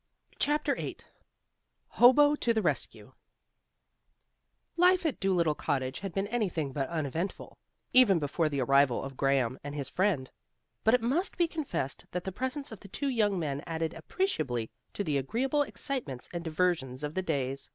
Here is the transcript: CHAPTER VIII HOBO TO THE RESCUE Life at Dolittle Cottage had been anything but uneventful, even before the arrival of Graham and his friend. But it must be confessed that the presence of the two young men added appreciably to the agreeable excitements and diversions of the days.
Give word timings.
CHAPTER 0.39 0.73
VIII 0.73 0.97
HOBO 1.99 2.35
TO 2.35 2.55
THE 2.55 2.61
RESCUE 2.63 3.13
Life 4.75 5.05
at 5.05 5.19
Dolittle 5.19 5.53
Cottage 5.53 5.99
had 5.99 6.11
been 6.11 6.25
anything 6.29 6.73
but 6.73 6.89
uneventful, 6.89 7.59
even 7.93 8.17
before 8.17 8.49
the 8.49 8.61
arrival 8.61 9.03
of 9.03 9.15
Graham 9.15 9.59
and 9.63 9.75
his 9.75 9.89
friend. 9.89 10.31
But 10.83 10.95
it 10.95 11.03
must 11.03 11.37
be 11.37 11.47
confessed 11.47 12.07
that 12.13 12.23
the 12.23 12.31
presence 12.31 12.71
of 12.71 12.79
the 12.79 12.87
two 12.87 13.09
young 13.09 13.37
men 13.37 13.61
added 13.67 13.93
appreciably 13.93 14.71
to 14.93 15.03
the 15.03 15.19
agreeable 15.19 15.61
excitements 15.61 16.29
and 16.33 16.43
diversions 16.43 17.03
of 17.03 17.13
the 17.13 17.21
days. 17.21 17.69